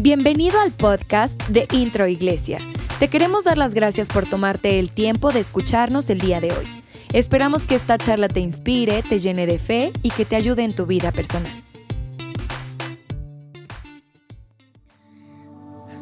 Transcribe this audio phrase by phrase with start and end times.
[0.00, 2.60] Bienvenido al podcast de Intro Iglesia.
[3.00, 6.84] Te queremos dar las gracias por tomarte el tiempo de escucharnos el día de hoy.
[7.12, 10.76] Esperamos que esta charla te inspire, te llene de fe y que te ayude en
[10.76, 11.64] tu vida personal.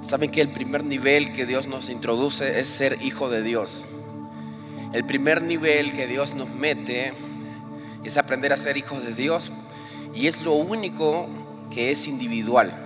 [0.02, 3.86] Saben que el primer nivel que Dios nos introduce es ser hijo de Dios.
[4.92, 7.14] El primer nivel que Dios nos mete
[8.04, 9.52] es aprender a ser hijos de Dios
[10.14, 11.30] y es lo único
[11.70, 12.85] que es individual.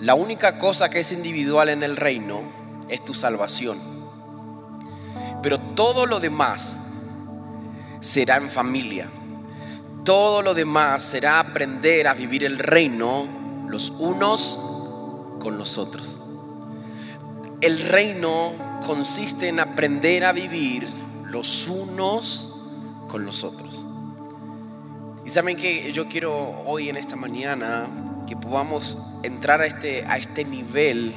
[0.00, 2.42] La única cosa que es individual en el reino
[2.88, 3.78] es tu salvación.
[5.42, 6.76] Pero todo lo demás
[8.00, 9.10] será en familia.
[10.04, 13.26] Todo lo demás será aprender a vivir el reino
[13.66, 14.58] los unos
[15.40, 16.20] con los otros.
[17.60, 18.52] El reino
[18.86, 20.88] consiste en aprender a vivir
[21.24, 22.54] los unos
[23.08, 23.84] con los otros.
[25.24, 27.86] Y saben que yo quiero hoy en esta mañana
[28.28, 31.14] que podamos entrar a este, a este nivel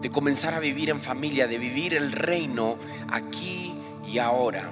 [0.00, 2.76] de comenzar a vivir en familia, de vivir el reino
[3.10, 3.74] aquí
[4.06, 4.62] y ahora.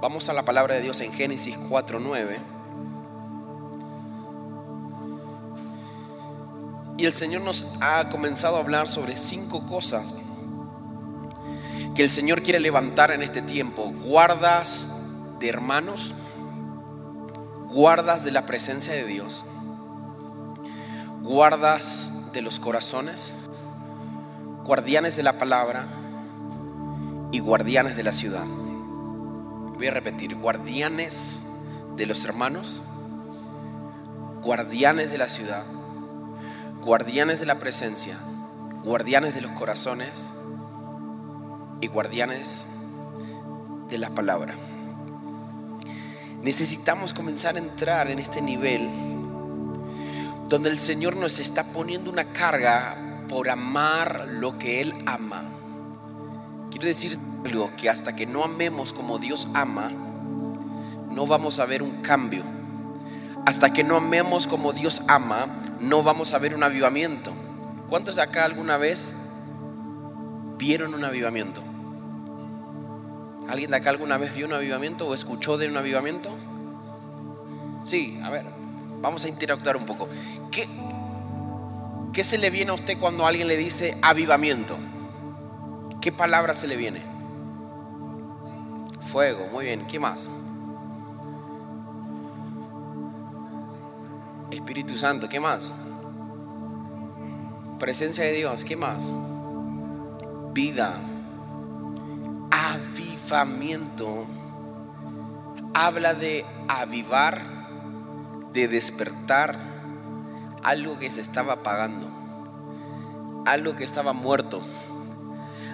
[0.00, 2.36] Vamos a la palabra de Dios en Génesis 4.9.
[6.96, 10.14] Y el Señor nos ha comenzado a hablar sobre cinco cosas
[11.96, 13.92] que el Señor quiere levantar en este tiempo.
[14.04, 14.92] Guardas
[15.40, 16.14] de hermanos,
[17.68, 19.44] guardas de la presencia de Dios
[21.24, 23.32] guardas de los corazones,
[24.62, 25.86] guardianes de la palabra
[27.32, 28.44] y guardianes de la ciudad.
[28.44, 31.46] Voy a repetir, guardianes
[31.96, 32.82] de los hermanos,
[34.42, 35.64] guardianes de la ciudad,
[36.82, 38.18] guardianes de la presencia,
[38.84, 40.34] guardianes de los corazones
[41.80, 42.68] y guardianes
[43.88, 44.54] de la palabra.
[46.42, 49.13] Necesitamos comenzar a entrar en este nivel
[50.48, 52.96] donde el Señor nos está poniendo una carga
[53.28, 55.42] por amar lo que Él ama.
[56.70, 59.90] Quiero decir algo, que hasta que no amemos como Dios ama,
[61.10, 62.42] no vamos a ver un cambio.
[63.46, 65.46] Hasta que no amemos como Dios ama,
[65.80, 67.32] no vamos a ver un avivamiento.
[67.88, 69.14] ¿Cuántos de acá alguna vez
[70.58, 71.62] vieron un avivamiento?
[73.48, 76.30] ¿Alguien de acá alguna vez vio un avivamiento o escuchó de un avivamiento?
[77.82, 78.46] Sí, a ver,
[79.04, 80.08] vamos a interactuar un poco.
[80.50, 80.66] ¿Qué,
[82.12, 84.78] ¿Qué se le viene a usted cuando alguien le dice avivamiento?
[86.00, 87.02] ¿Qué palabra se le viene?
[89.06, 89.86] Fuego, muy bien.
[89.86, 90.30] ¿Qué más?
[94.50, 95.74] Espíritu Santo, ¿qué más?
[97.78, 99.12] Presencia de Dios, ¿qué más?
[100.54, 100.98] Vida,
[102.50, 104.26] avivamiento.
[105.74, 107.53] Habla de avivar,
[108.54, 109.58] de despertar
[110.62, 112.08] algo que se estaba apagando,
[113.44, 114.62] algo que estaba muerto.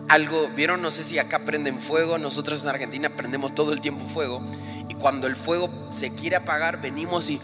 [0.09, 4.05] Algo, vieron, no sé si acá prenden fuego, nosotros en Argentina prendemos todo el tiempo
[4.07, 4.43] fuego
[4.89, 7.41] y cuando el fuego se quiere apagar venimos y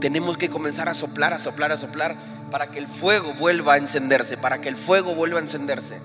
[0.00, 2.16] tenemos que comenzar a soplar, a soplar, a soplar
[2.50, 6.00] para que el fuego vuelva a encenderse, para que el fuego vuelva a encenderse.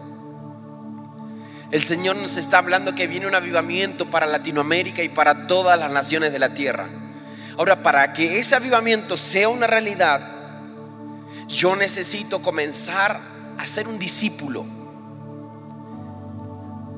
[1.72, 5.92] El Señor nos está hablando que viene un avivamiento para Latinoamérica y para todas las
[5.92, 6.88] naciones de la tierra.
[7.58, 10.22] Ahora, para que ese avivamiento sea una realidad,
[11.48, 13.20] yo necesito comenzar
[13.58, 14.66] a ser un discípulo.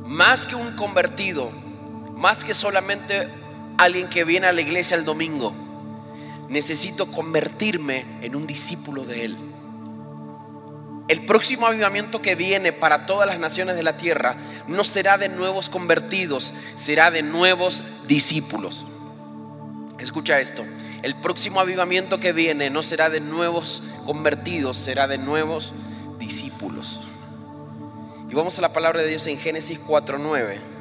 [0.05, 1.51] Más que un convertido,
[2.15, 3.27] más que solamente
[3.77, 5.53] alguien que viene a la iglesia el domingo.
[6.47, 9.50] Necesito convertirme en un discípulo de Él.
[11.07, 14.35] El próximo avivamiento que viene para todas las naciones de la tierra
[14.67, 18.85] no será de nuevos convertidos, será de nuevos discípulos.
[19.99, 20.65] Escucha esto.
[21.03, 25.73] El próximo avivamiento que viene no será de nuevos convertidos, será de nuevos
[26.19, 27.01] discípulos.
[28.29, 30.80] Y vamos a la palabra de Dios en Génesis 4:9.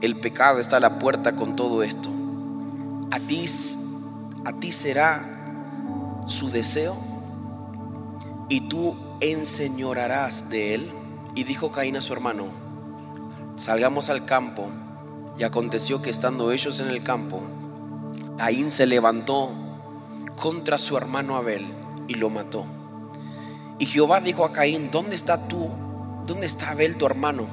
[0.00, 2.08] el pecado está a la puerta con todo esto.
[3.10, 3.44] A ti,
[4.44, 6.96] a ti será su deseo
[8.48, 10.92] y tú enseñorarás de él.
[11.34, 12.46] Y dijo Caín a su hermano,
[13.56, 14.68] salgamos al campo.
[15.38, 17.40] Y aconteció que estando ellos en el campo,
[18.36, 19.50] Caín se levantó
[20.36, 21.66] contra su hermano Abel
[22.08, 22.66] y lo mató.
[23.78, 25.70] Y Jehová dijo a Caín, ¿dónde está tú?
[26.26, 27.46] ¿Dónde está Abel tu hermano?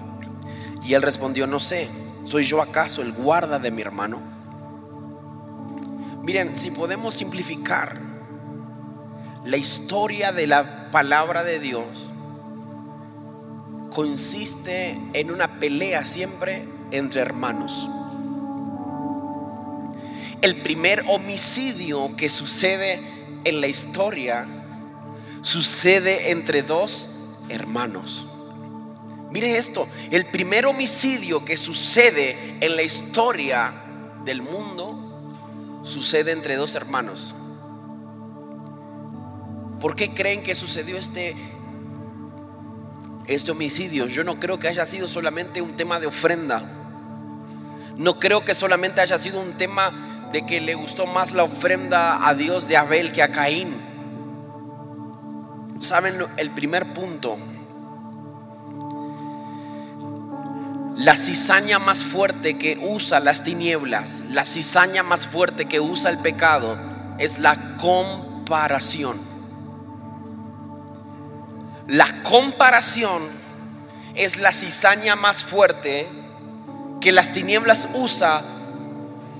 [0.83, 1.87] Y él respondió, no sé,
[2.27, 4.19] ¿soy yo acaso el guarda de mi hermano?
[6.23, 7.97] Miren, si podemos simplificar
[9.45, 12.11] la historia de la palabra de Dios,
[13.91, 17.89] consiste en una pelea siempre entre hermanos.
[20.41, 22.99] El primer homicidio que sucede
[23.45, 24.45] en la historia
[25.41, 27.11] sucede entre dos
[27.47, 28.27] hermanos.
[29.31, 33.73] Mire esto, el primer homicidio que sucede en la historia
[34.23, 37.35] del mundo sucede entre dos hermanos.
[39.79, 41.35] ¿Por qué creen que sucedió este
[43.27, 44.07] este homicidio.
[44.07, 46.63] Yo no creo que haya sido solamente un tema de ofrenda.
[47.97, 52.27] No creo que solamente haya sido un tema de que le gustó más la ofrenda
[52.27, 53.75] a Dios de Abel que a Caín.
[55.79, 57.37] ¿Saben el primer punto?
[60.97, 66.17] La cizaña más fuerte que usa las tinieblas, la cizaña más fuerte que usa el
[66.17, 66.75] pecado
[67.19, 69.15] es la comparación.
[71.87, 73.21] La comparación
[74.15, 76.09] es la cizaña más fuerte
[76.99, 78.41] que las tinieblas usa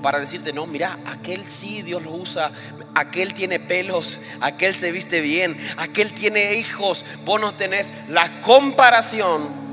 [0.00, 2.52] para decirte, no, mira, aquel sí Dios lo usa,
[2.94, 7.92] aquel tiene pelos, aquel se viste bien, aquel tiene hijos, vos no tenés.
[8.08, 9.67] La comparación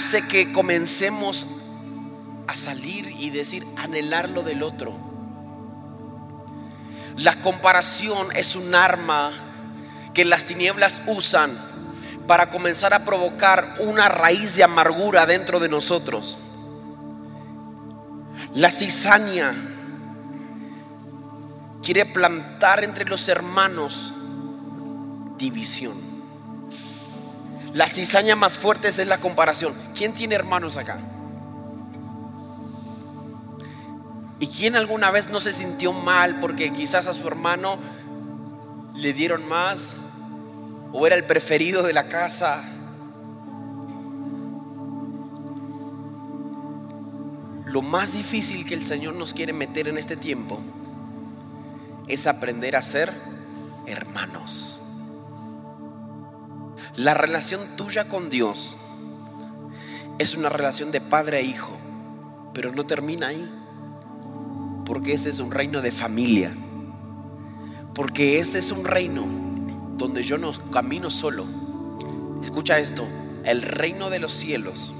[0.00, 1.46] hace que comencemos
[2.46, 4.96] a salir y decir, anhelar lo del otro.
[7.18, 9.30] La comparación es un arma
[10.14, 11.54] que las tinieblas usan
[12.26, 16.38] para comenzar a provocar una raíz de amargura dentro de nosotros.
[18.54, 19.52] La cizaña
[21.82, 24.14] quiere plantar entre los hermanos
[25.36, 26.09] división.
[27.74, 29.74] La cizaña más fuerte es la comparación.
[29.94, 30.98] ¿Quién tiene hermanos acá?
[34.40, 37.78] ¿Y quién alguna vez no se sintió mal porque quizás a su hermano
[38.94, 39.96] le dieron más
[40.92, 42.62] o era el preferido de la casa.
[47.66, 50.60] Lo más difícil que el Señor nos quiere meter en este tiempo
[52.08, 53.12] es aprender a ser
[53.86, 54.79] hermanos.
[56.96, 58.76] La relación tuya con Dios
[60.18, 61.78] es una relación de padre a hijo,
[62.52, 63.50] pero no termina ahí,
[64.84, 66.54] porque ese es un reino de familia,
[67.94, 69.24] porque ese es un reino
[69.96, 71.46] donde yo no camino solo.
[72.42, 73.06] Escucha esto,
[73.44, 74.94] el reino de los cielos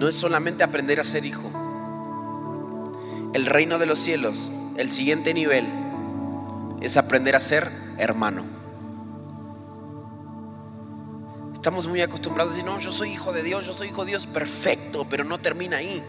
[0.00, 1.50] no es solamente aprender a ser hijo.
[3.34, 5.66] El reino de los cielos, el siguiente nivel,
[6.80, 8.59] es aprender a ser hermano.
[11.60, 14.12] Estamos muy acostumbrados a decir, no, yo soy hijo de Dios, yo soy hijo de
[14.12, 16.02] Dios, perfecto, pero no termina ahí.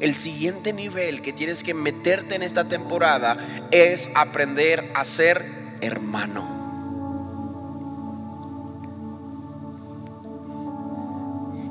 [0.00, 3.38] El siguiente nivel que tienes que meterte en esta temporada
[3.70, 5.42] es aprender a ser
[5.80, 6.46] hermano.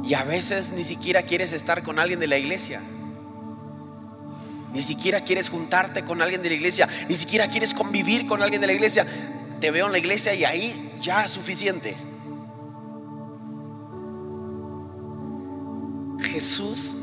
[0.04, 2.82] Y a veces ni siquiera quieres estar con alguien de la iglesia.
[4.74, 6.90] Ni siquiera quieres juntarte con alguien de la iglesia.
[7.08, 9.06] Ni siquiera quieres convivir con alguien de la iglesia.
[9.62, 11.96] Te veo en la iglesia y ahí ya es suficiente.
[16.36, 16.98] Jesús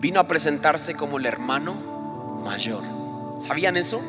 [0.00, 1.74] vino a presentarse como el hermano
[2.42, 2.82] mayor.
[3.38, 4.00] ¿Sabían eso?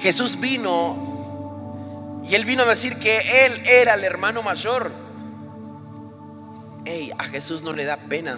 [0.00, 4.90] Jesús vino y él vino a decir que él era el hermano mayor.
[6.84, 8.36] Hey, a Jesús no le da pena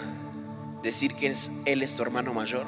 [0.82, 1.34] decir que
[1.64, 2.66] él es tu hermano mayor.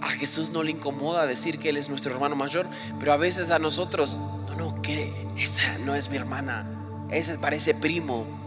[0.00, 2.68] A Jesús no le incomoda decir que Él es nuestro hermano mayor,
[3.00, 6.70] pero a veces a nosotros, no, no, que esa no es mi hermana,
[7.10, 8.45] ese parece primo.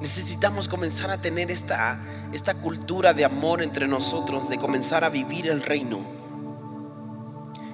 [0.00, 1.98] Necesitamos comenzar a tener esta,
[2.32, 6.00] esta cultura de amor entre nosotros, de comenzar a vivir el reino.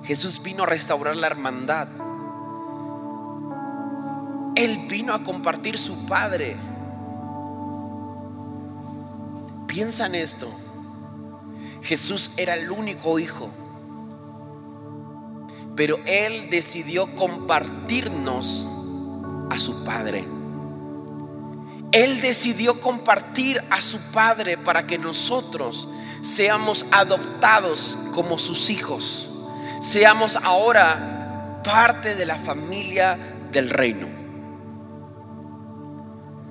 [0.05, 1.89] Jesús vino a restaurar la hermandad.
[4.55, 6.57] Él vino a compartir su Padre.
[9.67, 10.49] Piensa en esto.
[11.83, 13.51] Jesús era el único hijo.
[15.75, 18.69] Pero Él decidió compartirnos
[19.51, 20.25] a su Padre.
[21.93, 25.89] Él decidió compartir a su Padre para que nosotros
[26.23, 29.31] seamos adoptados como sus hijos.
[29.81, 33.19] Seamos ahora parte de la familia
[33.51, 34.09] del reino.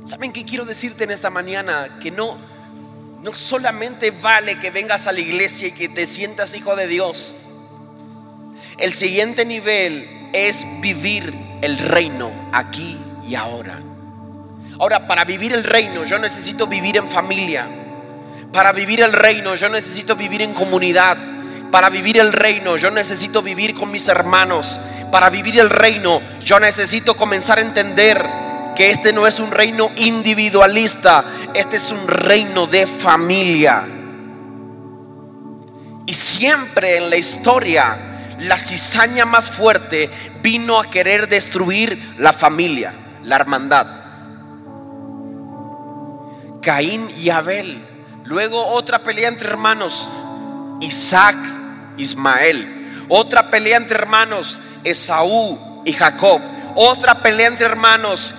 [0.04, 2.00] ¿Saben qué quiero decirte en esta mañana?
[2.00, 2.38] Que no,
[3.22, 7.36] no solamente vale que vengas a la iglesia y que te sientas hijo de Dios.
[8.78, 13.91] El siguiente nivel es vivir el reino aquí y ahora.
[14.82, 17.68] Ahora, para vivir el reino yo necesito vivir en familia.
[18.52, 21.20] Para vivir el reino yo necesito vivir en comunidad.
[21.72, 24.80] Para vivir el reino yo necesito vivir con mis hermanos.
[25.12, 28.28] Para vivir el reino yo necesito comenzar a entender
[28.76, 33.84] que este no es un reino individualista, este es un reino de familia.
[36.08, 40.10] Y siempre en la historia, la cizaña más fuerte
[40.42, 44.01] vino a querer destruir la familia, la hermandad.
[46.62, 47.86] Caín y Abel.
[48.24, 50.10] Luego otra pelea entre hermanos,
[50.80, 51.36] Isaac,
[51.98, 53.06] Ismael.
[53.10, 56.42] Otra pelea entre hermanos, Esaú y Jacob.
[56.76, 58.34] Otra pelea entre hermanos,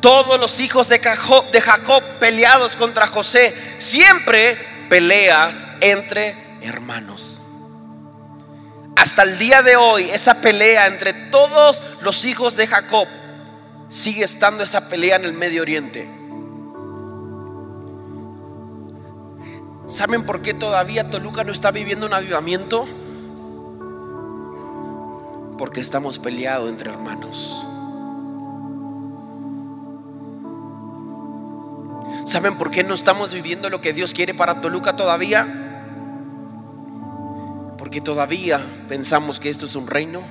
[0.00, 3.54] todos los hijos de Jacob, de Jacob peleados contra José.
[3.78, 4.58] Siempre
[4.90, 7.40] peleas entre hermanos.
[8.96, 13.06] Hasta el día de hoy, esa pelea entre todos los hijos de Jacob
[13.88, 16.17] sigue estando esa pelea en el Medio Oriente.
[19.88, 22.86] ¿Saben por qué todavía Toluca no está viviendo un avivamiento?
[25.56, 27.66] Porque estamos peleados entre hermanos.
[32.26, 35.46] ¿Saben por qué no estamos viviendo lo que Dios quiere para Toluca todavía?
[37.78, 40.22] Porque todavía pensamos que esto es un reino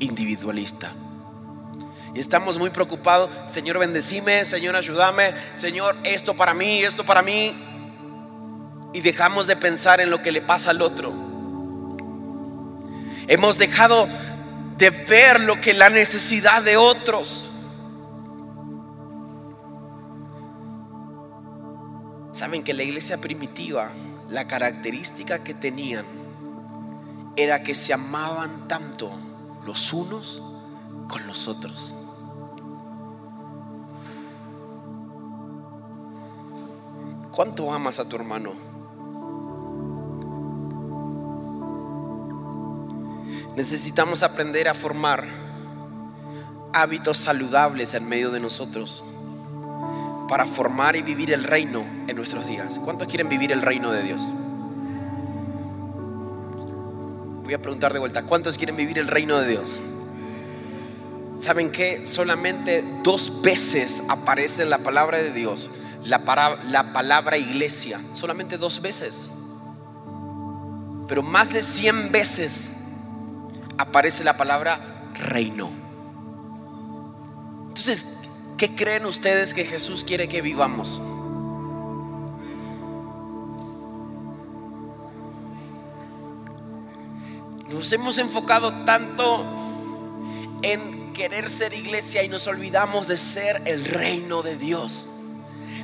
[0.00, 0.92] individualista.
[2.12, 7.69] Y estamos muy preocupados, Señor bendecime, Señor ayúdame, Señor esto para mí, esto para mí.
[8.92, 11.12] Y dejamos de pensar en lo que le pasa al otro.
[13.28, 14.08] Hemos dejado
[14.76, 17.50] de ver lo que la necesidad de otros.
[22.32, 23.90] Saben que la iglesia primitiva,
[24.28, 26.04] la característica que tenían
[27.36, 29.10] era que se amaban tanto
[29.64, 30.42] los unos
[31.08, 31.94] con los otros.
[37.30, 38.69] ¿Cuánto amas a tu hermano?
[43.56, 45.26] Necesitamos aprender a formar
[46.72, 49.04] hábitos saludables en medio de nosotros
[50.28, 52.80] para formar y vivir el reino en nuestros días.
[52.84, 54.30] ¿Cuántos quieren vivir el reino de Dios?
[57.42, 59.76] Voy a preguntar de vuelta, ¿cuántos quieren vivir el reino de Dios?
[61.36, 65.70] ¿Saben que Solamente dos veces aparece en la palabra de Dios
[66.04, 66.22] la,
[66.64, 69.30] la palabra iglesia, solamente dos veces.
[71.08, 72.70] Pero más de cien veces
[73.80, 74.78] aparece la palabra
[75.14, 75.70] reino.
[77.68, 78.20] Entonces,
[78.60, 81.00] ¿Qué creen ustedes que Jesús quiere que vivamos?
[87.70, 89.46] Nos hemos enfocado tanto
[90.60, 95.08] en querer ser iglesia y nos olvidamos de ser el reino de Dios.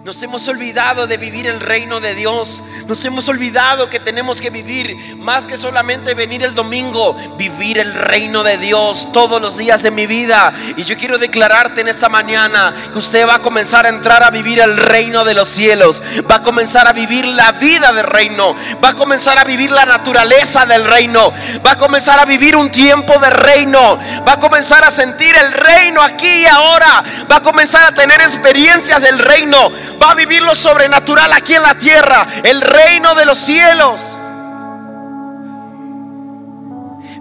[0.06, 2.62] Nos hemos olvidado de vivir el reino de Dios.
[2.86, 7.92] Nos hemos olvidado que tenemos que vivir más que solamente venir el domingo, vivir el
[7.92, 10.54] reino de Dios todos los días de mi vida.
[10.76, 14.30] Y yo quiero declararte en esta mañana que usted va a comenzar a entrar a
[14.30, 16.00] vivir el reino de los cielos.
[16.30, 18.54] Va a comenzar a vivir la vida del reino.
[18.84, 21.32] Va a comenzar a vivir la naturaleza del reino.
[21.66, 23.98] Va a comenzar a vivir un tiempo de reino.
[24.24, 27.02] Va a comenzar a sentir el reino aquí y ahora.
[27.28, 29.72] Va a comenzar a tener experiencias del reino
[30.02, 34.18] va a vivir lo sobrenatural aquí en la tierra, el reino de los cielos.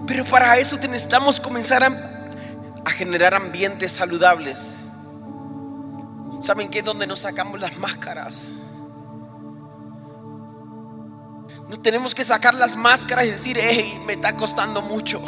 [0.06, 2.14] Pero para eso necesitamos comenzar a,
[2.90, 4.84] generar ambientes saludables.
[6.40, 8.50] ¿Saben qué donde nos sacamos las máscaras?
[11.68, 15.20] No tenemos que sacar las máscaras y decir, hey, me está costando mucho.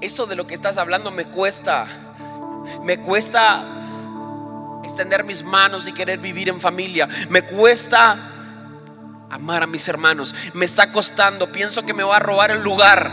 [0.00, 1.86] Eso de lo que estás hablando me cuesta.
[2.82, 3.79] Me cuesta
[4.90, 7.08] extender mis manos y querer vivir en familia.
[7.28, 8.18] Me cuesta
[9.30, 10.34] amar a mis hermanos.
[10.52, 11.50] Me está costando.
[11.50, 13.10] Pienso que me va a robar el lugar.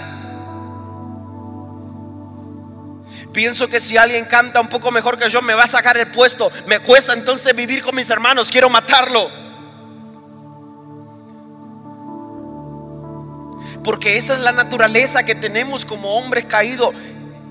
[3.31, 6.07] Pienso que si alguien canta un poco mejor que yo me va a sacar el
[6.07, 6.51] puesto.
[6.65, 8.50] Me cuesta entonces vivir con mis hermanos.
[8.50, 9.29] Quiero matarlo.
[13.84, 16.93] Porque esa es la naturaleza que tenemos como hombres caídos.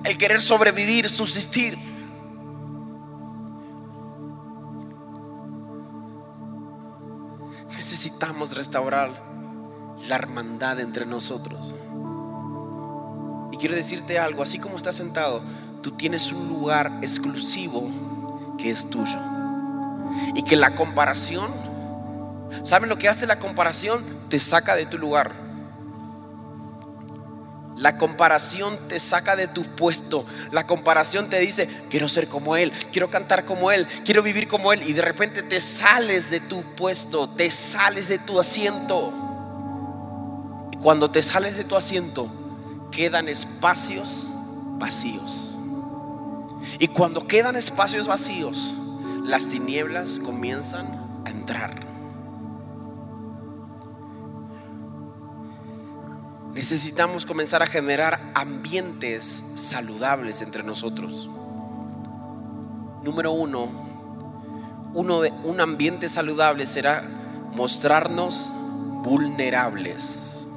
[0.05, 1.96] El querer sobrevivir, subsistir.
[7.77, 9.11] Necesitamos restaurar
[10.09, 11.75] la hermandad entre nosotros.
[13.53, 15.43] Y quiero decirte algo, así como estás sentado,
[15.83, 17.89] tú tienes un lugar exclusivo
[18.59, 19.19] que es tuyo.
[20.35, 21.51] Y que la comparación,
[22.63, 24.03] ¿saben lo que hace la comparación?
[24.31, 25.46] Te saca de tu lugar.
[27.77, 30.25] La comparación te saca de tu puesto.
[30.51, 34.73] La comparación te dice, quiero ser como Él, quiero cantar como Él, quiero vivir como
[34.73, 34.83] Él.
[34.89, 39.13] Y de repente te sales de tu puesto, te sales de tu asiento.
[40.73, 42.29] Y cuando te sales de tu asiento,
[42.91, 44.27] quedan espacios
[44.79, 45.59] vacíos.
[46.79, 48.75] Y cuando quedan espacios vacíos,
[49.25, 50.87] las tinieblas comienzan
[51.25, 51.86] a entrar.
[56.57, 61.29] Necesitamos comenzar a generar ambientes saludables entre nosotros.
[63.05, 63.69] Número uno,
[64.95, 67.03] uno de, un ambiente saludable será
[67.55, 68.55] mostrarnos
[69.05, 70.49] vulnerables.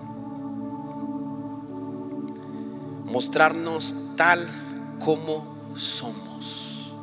[3.03, 4.47] Mostrarnos tal
[4.99, 6.95] como somos.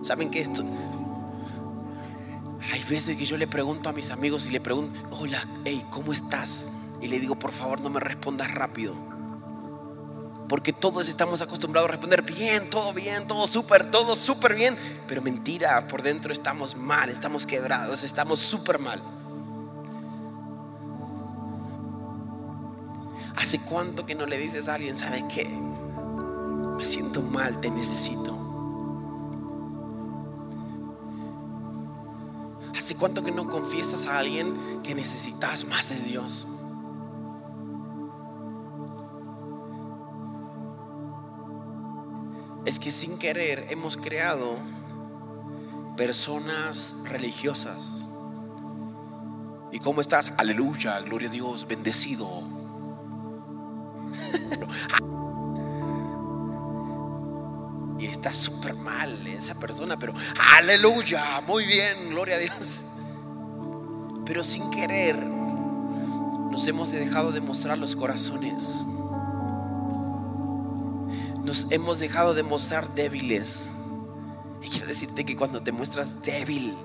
[0.00, 0.64] ¿Saben que esto?
[2.72, 6.14] Hay veces que yo le pregunto a mis amigos y le pregunto, hola, hey, ¿cómo
[6.14, 6.72] estás?
[7.02, 8.94] Y le digo, por favor, no me respondas rápido.
[10.48, 14.76] Porque todos estamos acostumbrados a responder bien, todo bien, todo súper, todo súper bien.
[15.08, 19.02] Pero mentira, por dentro estamos mal, estamos quebrados, estamos súper mal.
[23.36, 25.44] ¿Hace cuánto que no le dices a alguien, sabes qué?
[26.76, 28.38] Me siento mal, te necesito.
[32.76, 36.46] ¿Hace cuánto que no confiesas a alguien que necesitas más de Dios?
[42.82, 44.58] Que sin querer hemos creado
[45.96, 48.04] personas religiosas.
[49.70, 50.32] ¿Y cómo estás?
[50.36, 52.28] Aleluya, gloria a Dios, bendecido.
[58.00, 60.12] y está súper mal esa persona, pero
[60.56, 62.84] aleluya, muy bien, gloria a Dios.
[64.26, 68.84] Pero sin querer nos hemos dejado de mostrar los corazones
[71.70, 73.68] hemos dejado de mostrar débiles.
[74.62, 76.76] Y quiero decirte que cuando te muestras débil,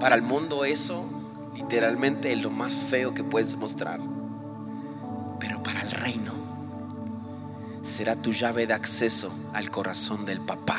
[0.00, 1.04] para el mundo eso
[1.54, 4.00] literalmente es lo más feo que puedes mostrar.
[5.40, 6.32] Pero para el reino
[7.82, 10.78] será tu llave de acceso al corazón del papá.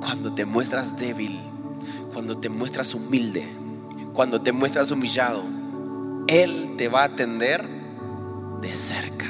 [0.00, 1.40] Cuando te muestras débil,
[2.12, 3.50] cuando te muestras humilde,
[4.12, 5.42] cuando te muestras humillado,
[6.26, 7.66] Él te va a atender
[8.60, 9.26] de cerca.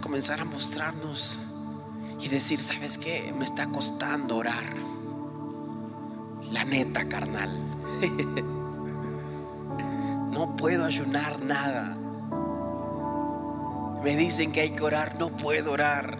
[0.00, 1.38] Comenzar a mostrarnos
[2.20, 3.32] y decir, ¿sabes qué?
[3.36, 4.66] Me está costando orar.
[6.52, 7.50] La neta, carnal.
[10.32, 11.96] no puedo ayunar nada.
[14.02, 16.18] Me dicen que hay que orar, no puedo orar.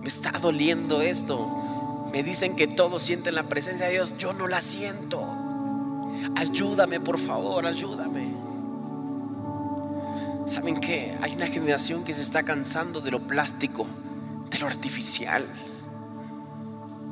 [0.00, 1.48] Me está doliendo esto.
[2.12, 4.16] Me dicen que todos sienten la presencia de Dios.
[4.16, 5.22] Yo no la siento.
[6.36, 8.49] Ayúdame, por favor, ayúdame.
[10.50, 11.14] ¿Saben qué?
[11.22, 13.86] Hay una generación que se está cansando de lo plástico,
[14.50, 15.46] de lo artificial.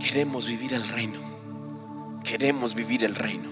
[0.01, 1.21] Queremos vivir el reino.
[2.25, 3.49] Queremos vivir el reino.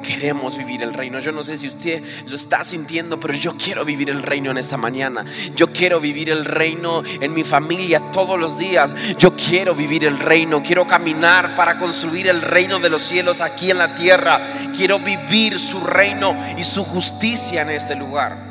[0.00, 1.18] Queremos vivir el reino.
[1.18, 4.58] Yo no sé si usted lo está sintiendo, pero yo quiero vivir el reino en
[4.58, 5.24] esta mañana.
[5.56, 8.94] Yo quiero vivir el reino en mi familia todos los días.
[9.18, 10.62] Yo quiero vivir el reino.
[10.62, 14.40] Quiero caminar para construir el reino de los cielos aquí en la tierra.
[14.76, 18.49] Quiero vivir su reino y su justicia en este lugar.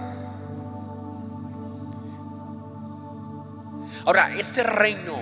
[4.05, 5.19] Ahora, este reino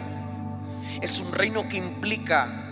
[1.01, 2.63] es un reino que implica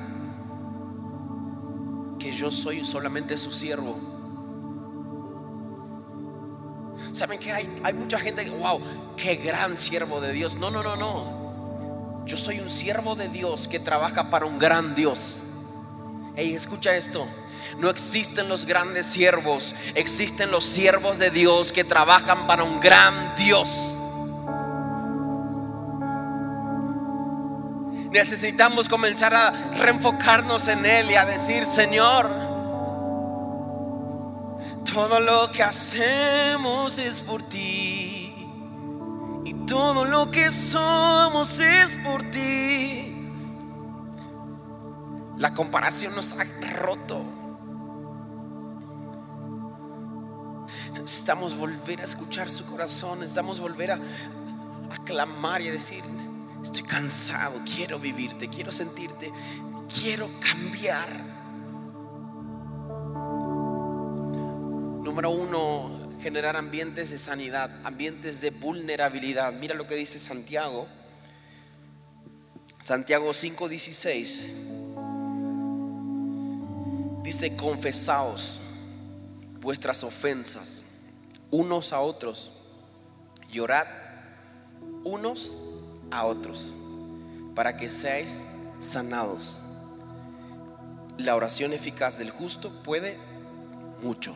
[2.20, 3.98] que yo soy solamente su siervo.
[7.12, 8.82] ¿Saben que hay, hay mucha gente que, wow,
[9.16, 10.56] qué gran siervo de Dios?
[10.56, 12.24] No, no, no, no.
[12.26, 15.44] Yo soy un siervo de Dios que trabaja para un gran Dios.
[16.36, 17.28] Hey, escucha esto.
[17.80, 23.36] No existen los grandes siervos, existen los siervos de Dios que trabajan para un gran
[23.36, 24.00] Dios.
[28.16, 32.46] Necesitamos comenzar a reenfocarnos en Él y a decir, Señor,
[34.94, 38.34] Todo lo que hacemos es por ti.
[39.44, 43.18] Y todo lo que somos es por ti.
[45.36, 46.46] La comparación nos ha
[46.78, 47.22] roto.
[50.94, 53.20] Necesitamos volver a escuchar su corazón.
[53.20, 54.00] Necesitamos volver a,
[55.04, 56.06] clamar y a decir,
[56.66, 59.32] estoy cansado, quiero vivirte, quiero sentirte,
[59.88, 61.08] quiero cambiar.
[65.04, 69.54] Número uno, generar ambientes de sanidad, ambientes de vulnerabilidad.
[69.54, 70.88] Mira lo que dice Santiago.
[72.82, 74.50] Santiago 5:16.
[77.22, 78.62] Dice, confesaos
[79.62, 80.84] vuestras ofensas
[81.52, 82.52] unos a otros,
[83.52, 83.88] llorad
[85.04, 85.58] unos
[86.16, 86.76] a otros,
[87.54, 88.46] para que seáis
[88.80, 89.62] sanados.
[91.18, 93.18] La oración eficaz del justo puede
[94.02, 94.34] mucho.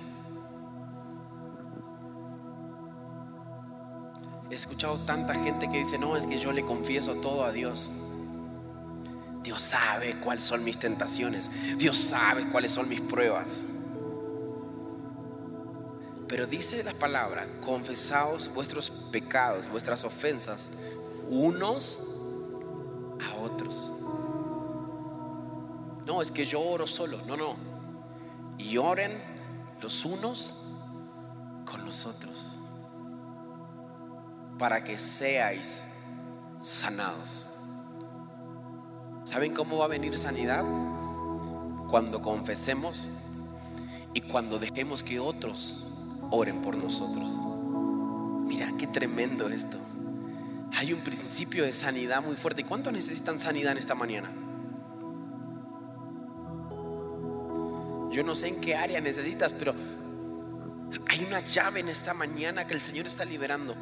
[4.50, 7.92] He escuchado tanta gente que dice, no, es que yo le confieso todo a Dios.
[9.44, 11.50] Dios sabe cuáles son mis tentaciones.
[11.78, 13.64] Dios sabe cuáles son mis pruebas.
[16.28, 20.70] Pero dice la palabra, confesaos vuestros pecados, vuestras ofensas,
[21.30, 22.18] unos
[23.22, 23.94] a otros.
[26.06, 27.20] No, es que yo oro solo.
[27.28, 27.56] No, no.
[28.58, 29.22] Y oren
[29.82, 30.76] los unos
[31.66, 32.58] con los otros
[34.58, 35.90] para que seáis
[36.62, 37.50] sanados.
[39.24, 40.66] ¿Saben cómo va a venir sanidad?
[41.88, 43.10] Cuando confesemos
[44.14, 45.86] y cuando dejemos que otros
[46.32, 47.30] oren por nosotros.
[48.46, 49.78] Mira, qué tremendo esto.
[50.80, 52.62] Hay un principio de sanidad muy fuerte.
[52.62, 54.32] ¿Y cuánto necesitan sanidad en esta mañana?
[58.10, 59.76] Yo no sé en qué área necesitas, pero
[61.10, 63.76] hay una llave en esta mañana que el Señor está liberando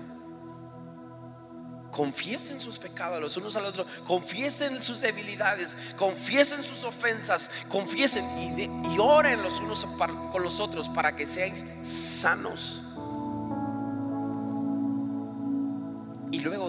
[1.91, 8.23] confiesen sus pecados los unos a los otros, confiesen sus debilidades, confiesen sus ofensas, confiesen
[8.37, 9.87] y, oren los unos
[10.31, 12.86] con los otros para que seáis sanos.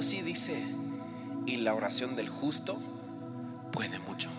[0.08, 0.64] Dice,
[1.46, 2.78] y la oración del justo
[3.72, 4.30] puede mucho.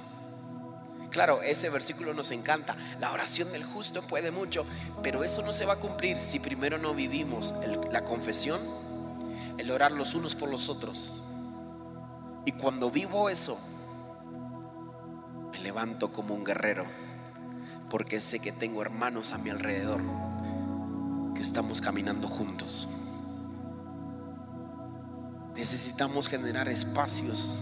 [1.12, 2.75] Claro, ese versículo nos encanta.
[2.99, 4.65] La oración del justo puede mucho,
[5.03, 7.53] pero eso no se va a cumplir si primero no vivimos
[7.91, 8.60] la confesión
[9.60, 11.21] el orar los unos por los otros.
[12.45, 13.60] Y cuando vivo eso,
[15.51, 16.86] me levanto como un guerrero,
[17.91, 20.01] porque sé que tengo hermanos a mi alrededor,
[21.36, 22.89] que estamos caminando juntos.
[25.55, 27.59] Necesitamos generar espacios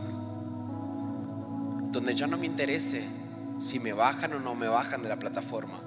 [1.92, 3.08] donde ya no me interese
[3.60, 5.82] si me bajan o no me bajan de la plataforma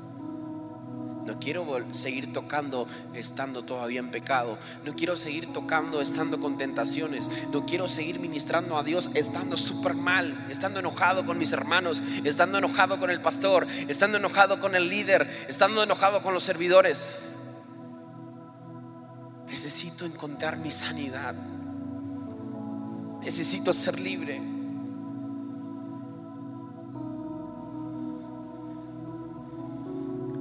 [1.30, 4.58] no quiero seguir tocando estando todavía en pecado.
[4.84, 7.30] No quiero seguir tocando estando con tentaciones.
[7.52, 12.58] No quiero seguir ministrando a Dios estando súper mal, estando enojado con mis hermanos, estando
[12.58, 17.12] enojado con el pastor, estando enojado con el líder, estando enojado con los servidores.
[19.46, 21.36] Necesito encontrar mi sanidad.
[23.22, 24.40] Necesito ser libre.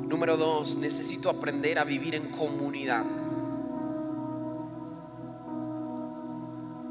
[0.08, 3.06] Número dos, necesito aprender a vivir en comunidad.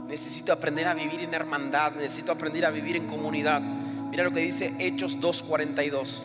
[0.06, 3.60] Necesito aprender a vivir en hermandad, necesito aprender a vivir en comunidad.
[3.60, 6.22] Mira lo que dice Hechos 2.42.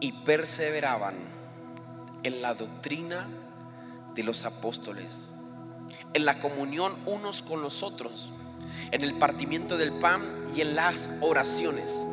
[0.00, 1.14] Y perseveraban
[2.22, 3.26] en la doctrina
[4.14, 5.32] de los apóstoles,
[6.14, 8.30] en la comunión unos con los otros,
[8.90, 12.06] en el partimiento del pan y en las oraciones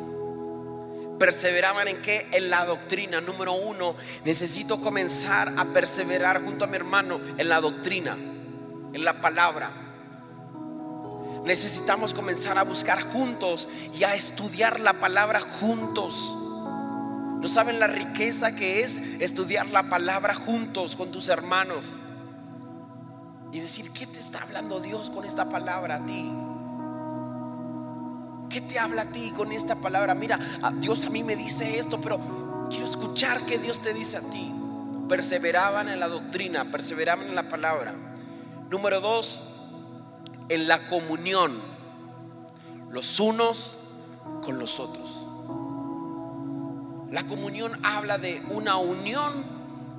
[1.18, 2.26] perseveraban en qué?
[2.32, 3.20] En la doctrina.
[3.20, 9.20] Número uno, necesito comenzar a perseverar junto a mi hermano en la doctrina, en la
[9.20, 9.72] palabra.
[11.44, 16.36] Necesitamos comenzar a buscar juntos y a estudiar la palabra juntos.
[17.46, 21.98] No saben la riqueza que es estudiar la palabra juntos con tus hermanos
[23.52, 26.28] y decir, ¿qué te está hablando Dios con esta palabra a ti?
[28.50, 30.16] ¿Qué te habla a ti con esta palabra?
[30.16, 30.40] Mira,
[30.80, 32.18] Dios a mí me dice esto, pero
[32.68, 34.52] quiero escuchar qué Dios te dice a ti.
[35.08, 37.94] Perseveraban en la doctrina, perseveraban en la palabra.
[38.70, 39.44] Número dos,
[40.48, 41.62] en la comunión,
[42.90, 43.78] los unos
[44.42, 45.05] con los otros.
[47.16, 49.42] La comunión habla de una unión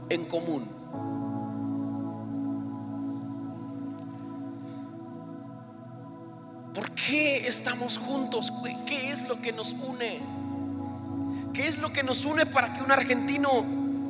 [0.07, 0.69] en común.
[6.75, 8.53] ¿Por qué estamos juntos?
[8.85, 10.19] ¿Qué es lo que nos une?
[11.55, 13.65] ¿Qué es lo que nos une para que un argentino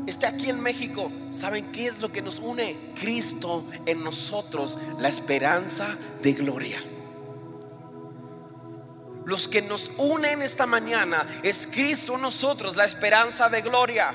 [0.06, 1.10] esté aquí en México?
[1.32, 2.76] ¿Saben qué es lo que nos une?
[3.00, 6.84] Cristo en nosotros, la esperanza de gloria.
[9.28, 14.14] Los que nos unen esta mañana es Cristo nosotros, la esperanza de gloria.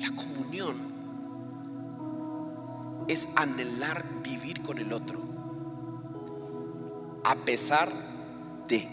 [0.00, 0.76] La comunión
[3.06, 5.20] es anhelar vivir con el otro,
[7.22, 7.92] a pesar
[8.66, 8.88] de.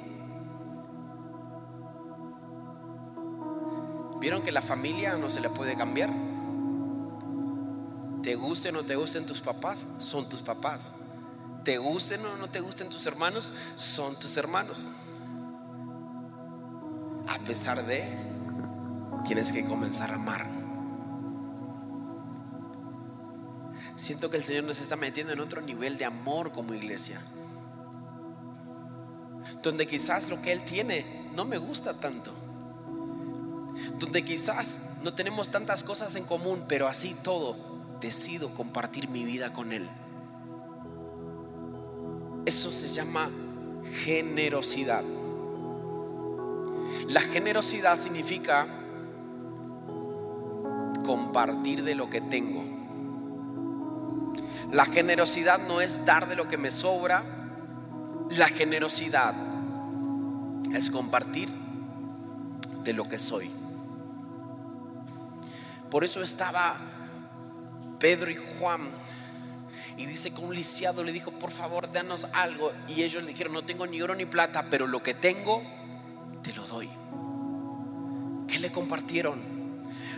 [4.19, 6.30] ¿Vieron que la familia no se le puede cambiar?
[8.23, 10.93] Te gusten o no te gusten tus papás, son tus papás.
[11.63, 14.91] Te gusten o no te gusten tus hermanos, son tus hermanos.
[17.27, 18.03] A pesar de,
[19.25, 20.47] tienes que comenzar a amar.
[23.95, 27.19] Siento que el Señor nos está metiendo en otro nivel de amor como iglesia.
[29.63, 32.31] Donde quizás lo que Él tiene no me gusta tanto.
[33.97, 37.70] Donde quizás no tenemos tantas cosas en común, pero así todo
[38.01, 39.87] decido compartir mi vida con Él.
[42.45, 43.29] Eso se llama
[44.03, 45.03] generosidad.
[47.07, 48.67] La generosidad significa
[51.05, 52.65] compartir de lo que tengo.
[54.71, 57.23] La generosidad no es dar de lo que me sobra.
[58.29, 59.35] La generosidad
[60.73, 61.49] es compartir
[62.83, 63.51] de lo que soy.
[65.89, 66.77] Por eso estaba
[68.01, 68.89] Pedro y Juan
[69.95, 72.73] y dice que un lisiado le dijo, por favor, danos algo.
[72.87, 75.61] Y ellos le dijeron, no tengo ni oro ni plata, pero lo que tengo,
[76.41, 76.89] te lo doy.
[78.47, 79.50] ¿Qué le compartieron?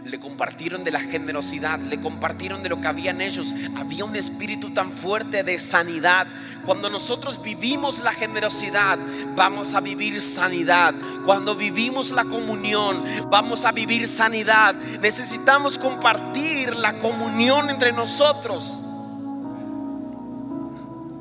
[0.06, 3.54] Le compartieron de la generosidad, le compartieron de lo que había en ellos.
[3.78, 6.28] Había un espíritu tan fuerte de sanidad.
[6.66, 9.00] Cuando nosotros vivimos la generosidad,
[9.36, 10.94] vamos a vivir sanidad.
[11.26, 14.76] Cuando vivimos la comunión, vamos a vivir sanidad.
[15.02, 18.80] Necesitamos compartir la comunión entre nosotros.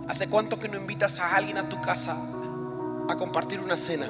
[0.08, 2.16] ¿Hace cuánto que no invitas a alguien a tu casa
[3.08, 4.06] a compartir una cena?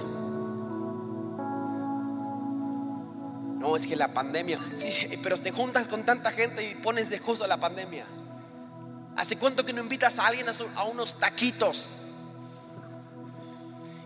[3.62, 4.90] No, es que la pandemia, sí,
[5.22, 8.04] pero te juntas con tanta gente y pones de excusa la pandemia.
[9.16, 11.98] ¿Hace cuánto que no invitas a alguien a, unos taquitos?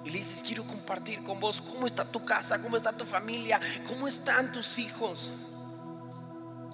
[0.04, 3.58] Y le dices, quiero compartir con vos cómo está tu casa, cómo está tu familia,
[3.88, 5.32] cómo están tus hijos.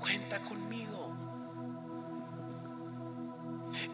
[0.01, 1.14] Cuenta conmigo.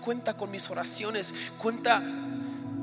[0.00, 1.34] Cuenta con mis oraciones.
[1.58, 2.02] Cuenta,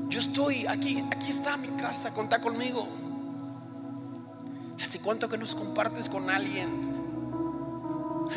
[0.06, 3.05] yo estoy aquí, aquí está mi casa, cuenta conmigo.
[4.82, 6.94] ¿Hace cuánto que nos compartes con alguien?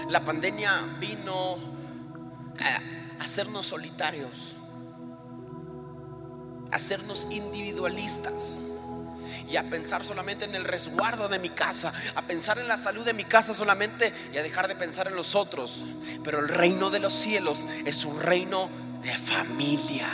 [0.09, 1.57] La pandemia vino
[2.59, 4.55] a hacernos solitarios,
[6.71, 8.61] a hacernos individualistas
[9.49, 13.03] y a pensar solamente en el resguardo de mi casa, a pensar en la salud
[13.03, 15.85] de mi casa solamente y a dejar de pensar en los otros.
[16.23, 18.69] Pero el reino de los cielos es un reino
[19.01, 20.07] de familia.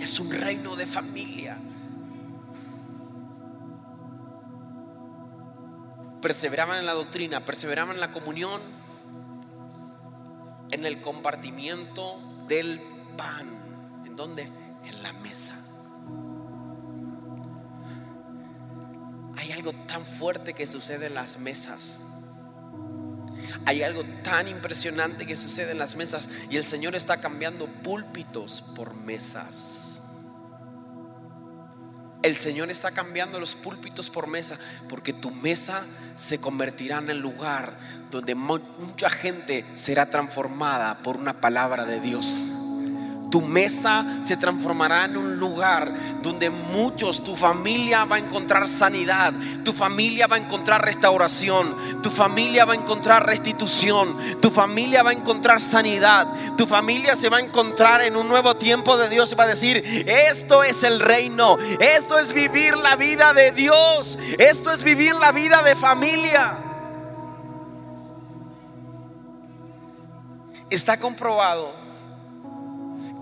[0.00, 1.58] Es un reino de familia.
[6.20, 8.60] Perseveraban en la doctrina, perseveraban en la comunión,
[10.70, 12.80] en el compartimiento del
[13.16, 13.48] pan.
[14.04, 14.42] ¿En dónde?
[14.84, 15.54] En la mesa.
[19.36, 22.00] Hay algo tan fuerte que sucede en las mesas.
[23.64, 28.62] Hay algo tan impresionante que sucede en las mesas y el Señor está cambiando púlpitos
[28.74, 29.85] por mesas.
[32.26, 34.58] El Señor está cambiando los púlpitos por mesa
[34.88, 35.84] porque tu mesa
[36.16, 37.78] se convertirá en el lugar
[38.10, 42.55] donde mucha gente será transformada por una palabra de Dios.
[43.30, 49.34] Tu mesa se transformará en un lugar donde muchos, tu familia va a encontrar sanidad,
[49.64, 55.10] tu familia va a encontrar restauración, tu familia va a encontrar restitución, tu familia va
[55.10, 59.32] a encontrar sanidad, tu familia se va a encontrar en un nuevo tiempo de Dios
[59.32, 64.18] y va a decir, esto es el reino, esto es vivir la vida de Dios,
[64.38, 66.58] esto es vivir la vida de familia.
[70.70, 71.85] Está comprobado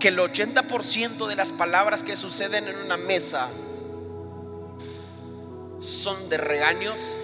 [0.05, 3.49] que el 80% de las palabras que suceden en una mesa
[5.79, 7.19] son de regaños,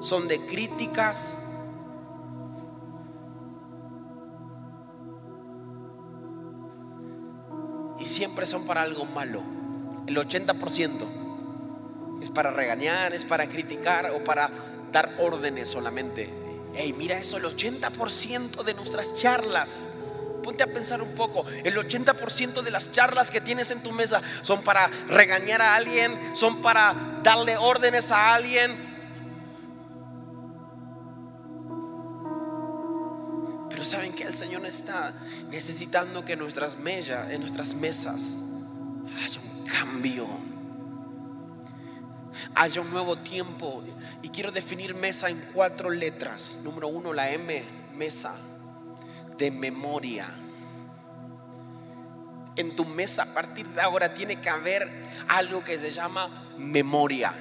[0.00, 1.40] son de críticas,
[8.00, 9.42] y siempre son para algo malo.
[10.06, 14.48] El 80% es para regañar, es para criticar o para
[14.90, 16.43] dar órdenes solamente.
[16.76, 19.88] Hey, mira eso, el 80% de nuestras charlas.
[20.42, 21.44] Ponte a pensar un poco.
[21.62, 26.18] El 80% de las charlas que tienes en tu mesa son para regañar a alguien,
[26.34, 28.76] son para darle órdenes a alguien.
[33.70, 35.12] Pero saben que el Señor está
[35.50, 38.36] necesitando que nuestras, en nuestras mesas
[39.24, 40.26] haya un cambio
[42.54, 43.82] haya un nuevo tiempo.
[44.22, 46.58] Y quiero definir mesa en cuatro letras.
[46.62, 48.34] Número uno, la M, mesa
[49.38, 50.26] de memoria.
[52.56, 54.88] En tu mesa a partir de ahora tiene que haber
[55.28, 57.34] algo que se llama memoria.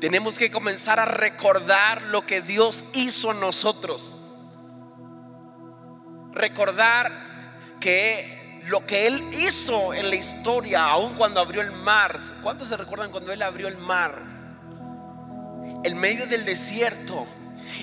[0.00, 4.16] Tenemos que comenzar a recordar lo que Dios hizo en nosotros.
[6.32, 7.12] Recordar
[7.78, 12.18] que lo que Él hizo en la historia, aun cuando abrió el mar.
[12.42, 14.14] ¿Cuántos se recuerdan cuando Él abrió el mar?
[15.84, 17.26] En medio del desierto.